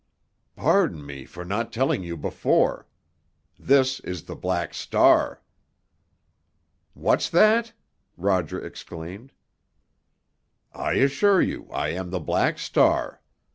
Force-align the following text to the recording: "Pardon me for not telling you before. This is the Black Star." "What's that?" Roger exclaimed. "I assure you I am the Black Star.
"Pardon 0.55 1.05
me 1.05 1.25
for 1.25 1.45
not 1.45 1.71
telling 1.71 2.01
you 2.01 2.17
before. 2.17 2.87
This 3.59 3.99
is 3.99 4.23
the 4.23 4.35
Black 4.35 4.73
Star." 4.73 5.43
"What's 6.95 7.29
that?" 7.29 7.73
Roger 8.17 8.59
exclaimed. 8.59 9.31
"I 10.73 10.93
assure 10.93 11.39
you 11.43 11.69
I 11.71 11.89
am 11.89 12.09
the 12.09 12.19
Black 12.19 12.57
Star. 12.57 13.21